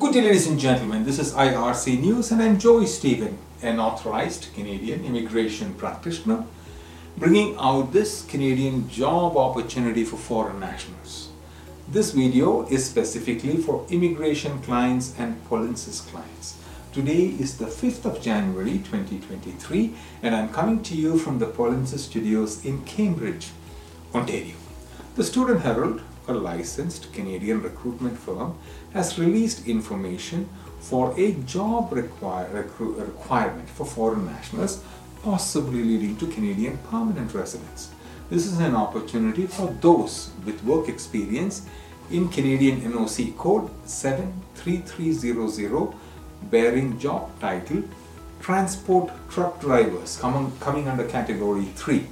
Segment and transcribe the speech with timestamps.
[0.00, 1.04] Good day, ladies and gentlemen.
[1.04, 6.46] This is IRC News, and I'm Joey Stephen, an authorized Canadian immigration practitioner,
[7.18, 11.28] bringing out this Canadian job opportunity for foreign nationals.
[11.86, 16.56] This video is specifically for immigration clients and Polensis clients.
[16.94, 21.98] Today is the 5th of January 2023, and I'm coming to you from the Polensis
[21.98, 23.48] studios in Cambridge,
[24.14, 24.54] Ontario.
[25.16, 26.00] The Student Herald
[26.30, 28.56] a licensed Canadian recruitment firm,
[28.92, 30.48] has released information
[30.80, 34.82] for a job require, requirement for foreign nationals,
[35.22, 37.90] possibly leading to Canadian permanent residence.
[38.30, 41.66] This is an opportunity for those with work experience
[42.10, 45.92] in Canadian NOC code 73300
[46.50, 47.82] bearing job title
[48.40, 52.06] transport truck drivers coming, coming under category 3.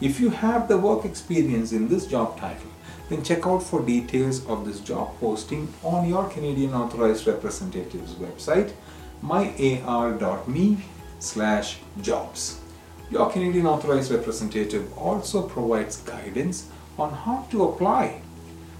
[0.00, 2.70] If you have the work experience in this job title,
[3.12, 8.72] then check out for details of this job posting on your Canadian Authorized Representative's website,
[9.22, 10.78] myar.me
[11.18, 12.60] slash jobs.
[13.10, 18.22] Your Canadian Authorized Representative also provides guidance on how to apply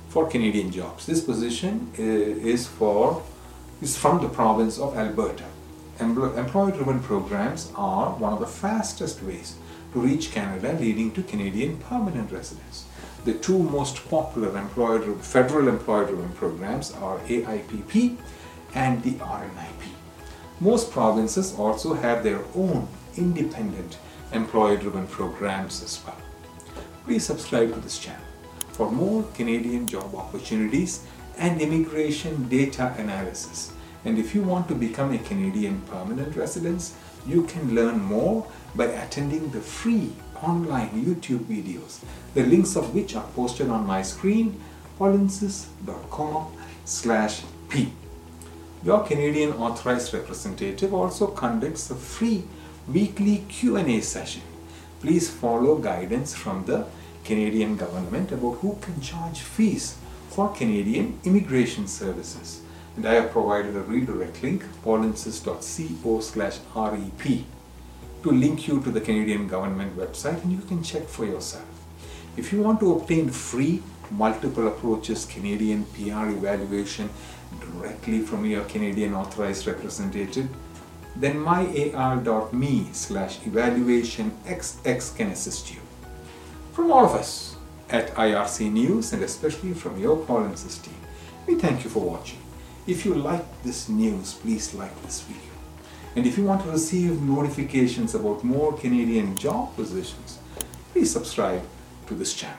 [0.08, 1.04] for Canadian jobs.
[1.06, 3.22] This position is for
[3.82, 5.44] is from the province of Alberta.
[6.00, 9.56] Employer-driven programs are one of the fastest ways
[9.92, 12.86] to reach Canada leading to Canadian permanent residence.
[13.24, 18.16] The two most popular employer, federal employer-driven programs are AIPP
[18.74, 19.82] and the RNIP.
[20.60, 23.98] Most provinces also have their own independent
[24.32, 26.16] employer-driven programs as well.
[27.04, 28.24] Please subscribe to this channel
[28.72, 31.04] for more Canadian job opportunities
[31.38, 33.72] and immigration data analysis.
[34.04, 36.92] And if you want to become a Canadian permanent resident,
[37.26, 42.00] you can learn more by attending the free online YouTube videos,
[42.34, 44.60] the links of which are posted on my screen,
[44.98, 46.52] polensis.com
[46.84, 47.92] slash p.
[48.84, 52.42] Your Canadian Authorized Representative also conducts a free
[52.88, 54.42] weekly Q&A session.
[55.00, 56.86] Please follow guidance from the
[57.24, 59.96] Canadian government about who can charge fees
[60.30, 62.62] for Canadian immigration services.
[62.96, 67.44] And I have provided a redirect link, polensis.co slash rep
[68.22, 71.66] to link you to the Canadian government website and you can check for yourself.
[72.36, 77.08] If you want to obtain free multiple approaches Canadian PR evaluation
[77.60, 80.48] directly from your Canadian authorized representative,
[81.16, 85.80] then myar.me slash evaluation xx can assist you.
[86.72, 87.56] From all of us
[87.90, 91.00] at IRC News and especially from your Polensis team,
[91.46, 92.41] we thank you for watching.
[92.84, 95.52] If you like this news, please like this video.
[96.16, 100.38] And if you want to receive notifications about more Canadian job positions,
[100.92, 101.62] please subscribe
[102.08, 102.58] to this channel.